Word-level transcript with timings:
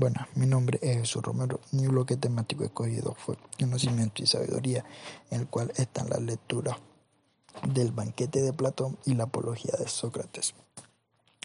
Bueno, 0.00 0.26
mi 0.34 0.46
nombre 0.46 0.78
es 0.80 0.96
Jesús 0.96 1.22
Romero. 1.22 1.60
Mi 1.72 1.86
bloque 1.86 2.16
temático 2.16 2.64
escogido 2.64 3.14
fue 3.18 3.36
Conocimiento 3.58 4.22
y 4.22 4.26
Sabiduría, 4.26 4.82
en 5.30 5.40
el 5.40 5.46
cual 5.46 5.74
están 5.76 6.08
las 6.08 6.22
lecturas 6.22 6.78
del 7.68 7.92
banquete 7.92 8.40
de 8.40 8.54
Platón 8.54 8.96
y 9.04 9.12
la 9.12 9.24
apología 9.24 9.74
de 9.78 9.86
Sócrates. 9.88 10.54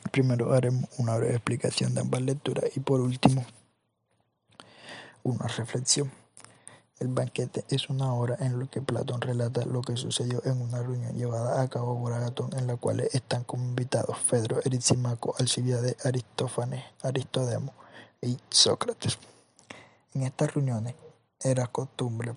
Primero 0.10 0.54
haremos 0.54 0.90
una 0.98 1.18
breve 1.18 1.34
explicación 1.34 1.94
de 1.96 2.00
ambas 2.00 2.22
lecturas 2.22 2.64
y 2.78 2.80
por 2.80 3.02
último 3.02 3.46
una 5.24 5.48
reflexión. 5.48 6.10
El 7.00 7.10
banquete 7.10 7.66
es 7.68 7.90
una 7.90 8.14
obra 8.14 8.38
en 8.40 8.58
la 8.58 8.68
que 8.68 8.82
Platón 8.82 9.20
relata 9.20 9.66
lo 9.66 9.82
que 9.82 9.98
sucedió 9.98 10.42
en 10.46 10.62
una 10.62 10.82
reunión 10.82 11.14
llevada 11.14 11.62
a 11.62 11.68
cabo 11.68 12.02
por 12.02 12.14
Agatón 12.14 12.52
en 12.56 12.68
la 12.68 12.78
cual 12.78 13.02
están 13.02 13.44
como 13.44 13.66
invitados 13.66 14.18
Fedro, 14.18 14.62
Eritzimaco, 14.64 15.36
Alcibiades, 15.40 15.98
Aristófanes, 16.06 16.86
Aristodemo 17.02 17.74
y 18.26 18.38
Sócrates. 18.50 19.18
En 20.14 20.24
estas 20.24 20.54
reuniones 20.54 20.96
era 21.42 21.68
costumbre 21.68 22.36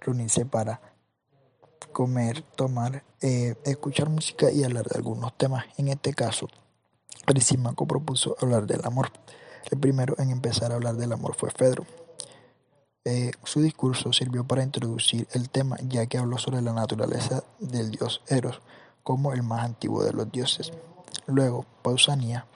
reunirse 0.00 0.44
para 0.46 0.80
comer, 1.92 2.42
tomar, 2.56 3.04
eh, 3.20 3.54
escuchar 3.64 4.08
música 4.08 4.50
y 4.50 4.64
hablar 4.64 4.86
de 4.86 4.96
algunos 4.96 5.36
temas. 5.36 5.64
En 5.76 5.88
este 5.88 6.14
caso, 6.14 6.48
Arisímaco 7.26 7.86
propuso 7.86 8.36
hablar 8.40 8.66
del 8.66 8.80
amor. 8.84 9.12
El 9.70 9.78
primero 9.78 10.14
en 10.18 10.30
empezar 10.30 10.72
a 10.72 10.76
hablar 10.76 10.96
del 10.96 11.12
amor 11.12 11.34
fue 11.34 11.50
Fedro. 11.50 11.86
Eh, 13.04 13.32
su 13.44 13.60
discurso 13.60 14.12
sirvió 14.12 14.44
para 14.44 14.62
introducir 14.62 15.26
el 15.32 15.50
tema, 15.50 15.76
ya 15.88 16.06
que 16.06 16.18
habló 16.18 16.38
sobre 16.38 16.62
la 16.62 16.72
naturaleza 16.72 17.42
del 17.58 17.90
dios 17.90 18.22
Eros 18.28 18.60
como 19.02 19.32
el 19.32 19.42
más 19.42 19.64
antiguo 19.64 20.04
de 20.04 20.12
los 20.12 20.30
dioses. 20.30 20.72
Luego, 21.26 21.66
Pausania 21.82 22.46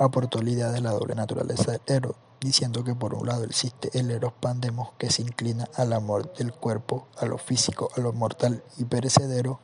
aportó 0.00 0.40
la 0.40 0.50
idea 0.50 0.70
de 0.70 0.80
la 0.80 0.92
doble 0.92 1.14
naturaleza 1.14 1.72
del 1.72 1.80
Eros, 1.86 2.16
diciendo 2.40 2.82
que 2.84 2.94
por 2.94 3.14
un 3.14 3.26
lado 3.26 3.44
existe 3.44 3.90
el 3.98 4.10
Eros 4.10 4.32
Pandemos 4.32 4.92
que 4.96 5.10
se 5.10 5.20
inclina 5.20 5.68
al 5.76 5.92
amor 5.92 6.32
del 6.34 6.52
cuerpo, 6.54 7.06
a 7.18 7.26
lo 7.26 7.36
físico, 7.36 7.90
a 7.96 8.00
lo 8.00 8.12
mortal 8.14 8.64
y 8.78 8.84
perecedero, 8.84 9.60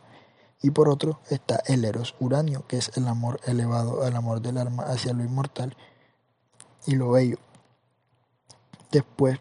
y 0.63 0.71
por 0.71 0.91
otro 0.91 1.21
está 1.31 1.63
el 1.67 1.85
Eros 1.87 2.15
Uranio, 2.21 2.67
que 2.69 2.77
es 2.77 2.93
el 2.97 3.09
amor 3.09 3.41
elevado 3.47 4.05
al 4.05 4.15
amor 4.15 4.43
del 4.43 4.59
alma 4.59 4.85
hacia 4.85 5.15
lo 5.15 5.25
inmortal 5.25 5.75
y 6.87 6.97
lo 6.97 7.11
bello. 7.13 7.39
Después 8.91 9.39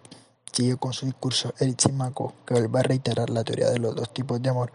sigue 0.53 0.77
con 0.77 0.93
su 0.93 1.05
discurso 1.05 1.53
el 1.59 1.77
Simaco, 1.77 2.33
que 2.45 2.53
vuelve 2.53 2.79
a 2.79 2.83
reiterar 2.83 3.29
la 3.29 3.43
teoría 3.43 3.69
de 3.69 3.79
los 3.79 3.95
dos 3.95 4.13
tipos 4.13 4.41
de 4.41 4.49
amor 4.49 4.71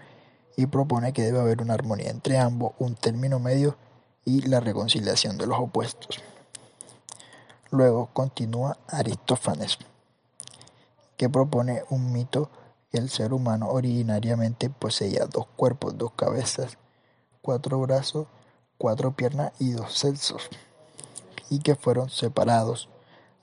y 0.55 0.67
propone 0.67 1.15
que 1.15 1.23
debe 1.23 1.41
haber 1.41 1.63
una 1.63 1.73
armonía 1.73 2.11
entre 2.11 2.39
ambos, 2.39 2.73
un 2.79 2.95
término 2.95 3.39
medio 3.39 3.77
y 4.25 4.43
la 4.43 4.61
reconciliación 4.61 5.39
de 5.39 5.47
los 5.47 5.59
opuestos. 5.59 6.21
Luego 7.71 8.11
continúa 8.13 8.79
Aristófanes, 8.89 9.79
que 11.17 11.29
propone 11.29 11.85
un 11.91 12.13
mito 12.13 12.51
que 12.91 12.99
el 12.99 13.09
ser 13.11 13.33
humano 13.33 13.69
originariamente 13.69 14.71
poseía 14.71 15.27
dos 15.27 15.47
cuerpos, 15.57 15.97
dos 15.97 16.13
cabezas, 16.13 16.79
cuatro 17.43 17.81
brazos, 17.81 18.27
cuatro 18.79 19.13
piernas 19.13 19.53
y 19.59 19.71
dos 19.73 19.97
sexos, 19.97 20.49
y 21.49 21.61
que 21.61 21.77
fueron 21.77 22.11
separados 22.11 22.89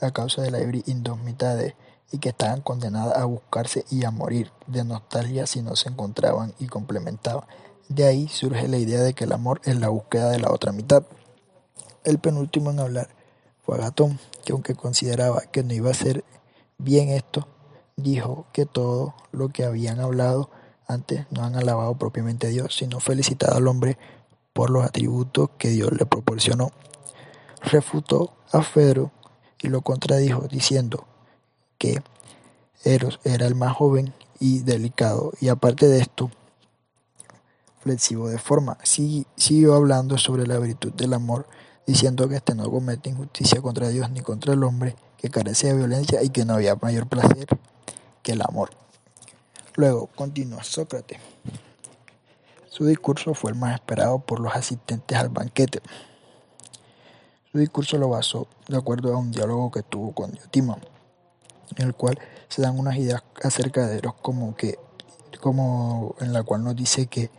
a 0.02 0.11
causa 0.11 0.42
de 0.42 0.52
la 0.52 0.59
indomitade 0.86 1.75
y 2.11 2.20
que 2.20 2.30
estaban 2.30 2.61
condenadas 2.61 3.17
a 3.17 3.25
buscarse 3.25 3.86
y 3.89 4.05
a 4.05 4.11
morir 4.11 4.52
de 4.67 4.83
nostalgia 4.83 5.48
si 5.48 5.61
no 5.61 5.75
se 5.75 5.89
encontraban 5.89 6.53
y 6.59 6.67
complementaban. 6.67 7.45
De 7.89 8.05
ahí 8.05 8.27
surge 8.27 8.67
la 8.67 8.77
idea 8.77 9.02
de 9.02 9.13
que 9.13 9.23
el 9.23 9.31
amor 9.31 9.61
es 9.63 9.80
la 9.80 9.89
búsqueda 9.89 10.30
de 10.30 10.39
la 10.39 10.52
otra 10.52 10.71
mitad. 10.71 11.03
El 12.03 12.19
penúltimo 12.19 12.71
en 12.71 12.80
hablar 12.80 13.09
fue 13.66 13.77
Agatón, 13.77 14.19
que 14.43 14.53
aunque 14.53 14.75
consideraba 14.75 15.41
que 15.52 15.63
no 15.63 15.73
iba 15.73 15.89
a 15.89 15.93
ser 15.93 16.23
bien 16.77 17.09
esto, 17.09 17.47
dijo 17.95 18.45
que 18.52 18.65
todo 18.65 19.15
lo 19.31 19.49
que 19.49 19.63
habían 19.63 19.99
hablado 19.99 20.49
antes 20.88 21.25
no 21.31 21.43
han 21.43 21.55
alabado 21.55 21.95
propiamente 21.95 22.47
a 22.47 22.49
Dios, 22.49 22.76
sino 22.76 22.99
felicitado 22.99 23.58
al 23.58 23.67
hombre 23.67 23.97
por 24.53 24.70
los 24.70 24.83
atributos 24.83 25.49
que 25.58 25.70
Dios 25.70 25.92
le 25.92 26.05
proporcionó. 26.05 26.71
Refutó 27.61 28.33
a 28.52 28.61
Fedro 28.64 29.11
y 29.61 29.70
lo 29.70 29.81
contradijo 29.81 30.47
diciendo 30.47 31.05
que 31.77 32.02
Eros 32.83 33.20
era 33.23 33.47
el 33.47 33.55
más 33.55 33.76
joven 33.76 34.14
y 34.39 34.59
delicado, 34.59 35.31
y 35.42 35.49
aparte 35.49 35.87
de 35.87 35.99
esto, 35.99 36.30
de 37.95 38.37
forma. 38.37 38.77
siguió 38.83 39.75
hablando 39.75 40.17
sobre 40.17 40.45
la 40.45 40.59
virtud 40.59 40.93
del 40.93 41.14
amor, 41.14 41.48
diciendo 41.86 42.27
que 42.27 42.36
este 42.36 42.53
no 42.53 42.70
comete 42.70 43.09
injusticia 43.09 43.61
contra 43.61 43.89
Dios 43.89 44.09
ni 44.11 44.21
contra 44.21 44.53
el 44.53 44.64
hombre, 44.64 44.95
que 45.17 45.30
carece 45.30 45.67
de 45.67 45.75
violencia 45.75 46.21
y 46.21 46.30
que 46.30 46.45
no 46.45 46.55
había 46.55 46.76
mayor 46.76 47.08
placer 47.08 47.47
que 48.21 48.33
el 48.33 48.42
amor. 48.42 48.71
Luego 49.76 50.08
continúa 50.08 50.64
Sócrates. 50.64 51.20
Su 52.70 52.86
discurso 52.86 53.33
fue 53.33 53.52
el 53.52 53.58
más 53.58 53.76
esperado 53.76 54.20
por 54.20 54.39
los 54.39 54.53
asistentes 54.53 55.17
al 55.17 55.30
banquete. 55.30 55.81
Su 57.52 57.58
discurso 57.58 57.97
lo 57.97 58.09
basó 58.09 58.47
de 58.67 58.77
acuerdo 58.77 59.14
a 59.14 59.17
un 59.17 59.31
diálogo 59.31 59.71
que 59.71 59.81
tuvo 59.81 60.11
con 60.14 60.31
Diotima 60.31 60.77
en 61.76 61.87
el 61.87 61.93
cual 61.93 62.20
se 62.49 62.61
dan 62.61 62.77
unas 62.77 62.97
ideas 62.97 63.23
acerca 63.43 63.87
de 63.87 63.97
Eros 63.97 64.14
como 64.21 64.55
que 64.55 64.77
como 65.39 66.15
en 66.20 66.33
la 66.33 66.43
cual 66.43 66.64
nos 66.64 66.76
dice 66.76 67.08
que, 67.08 67.30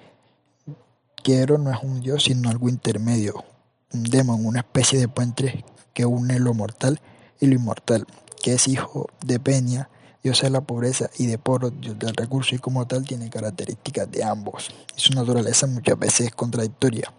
no 1.36 1.70
es 1.70 1.82
un 1.82 2.00
dios 2.00 2.24
sino 2.24 2.48
algo 2.48 2.70
intermedio, 2.70 3.44
un 3.92 4.04
demon, 4.04 4.46
una 4.46 4.60
especie 4.60 4.98
de 4.98 5.08
puente 5.08 5.62
que 5.92 6.06
une 6.06 6.38
lo 6.38 6.54
mortal 6.54 7.00
y 7.38 7.46
lo 7.46 7.54
inmortal, 7.54 8.06
que 8.42 8.54
es 8.54 8.66
hijo 8.66 9.08
de 9.24 9.38
Peña, 9.38 9.90
dios 10.22 10.40
de 10.40 10.48
la 10.48 10.62
pobreza 10.62 11.10
y 11.18 11.26
de 11.26 11.36
Poros, 11.36 11.72
dios 11.80 11.98
del 11.98 12.16
recurso 12.16 12.54
y 12.54 12.58
como 12.58 12.86
tal 12.86 13.04
tiene 13.04 13.28
características 13.28 14.10
de 14.10 14.24
ambos 14.24 14.70
y 14.96 15.00
su 15.00 15.12
naturaleza 15.12 15.66
muchas 15.66 15.98
veces 15.98 16.28
es 16.28 16.34
contradictoria. 16.34 17.12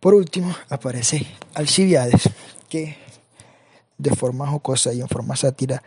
Por 0.00 0.14
último 0.14 0.54
aparece 0.70 1.26
Alcibiades, 1.54 2.30
que 2.70 2.96
de 3.98 4.10
forma 4.10 4.46
jocosa 4.46 4.94
y 4.94 5.02
en 5.02 5.08
forma 5.08 5.36
sátira, 5.36 5.82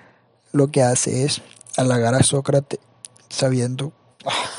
lo 0.52 0.68
que 0.68 0.84
hace 0.84 1.26
es 1.26 1.42
halagar 1.76 2.14
a 2.14 2.22
Sócrates 2.22 2.80
sabiendo, 3.30 3.94
ah, 4.26 4.50